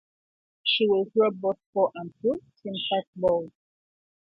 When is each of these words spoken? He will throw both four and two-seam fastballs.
He 0.63 0.87
will 0.89 1.11
throw 1.11 1.29
both 1.29 1.59
four 1.73 1.91
and 1.93 2.11
two-seam 2.23 2.73
fastballs. 2.91 3.51